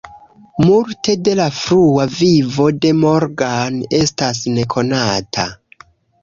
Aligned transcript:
Multe 0.67 1.13
de 1.27 1.35
la 1.39 1.45
frua 1.57 2.05
vivo 2.13 2.65
de 2.87 2.91
Morgan 3.03 3.79
estas 3.99 4.41
nekonata. 4.57 5.47